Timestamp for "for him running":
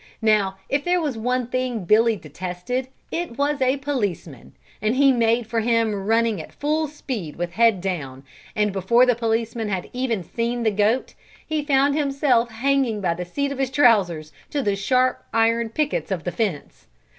5.45-6.41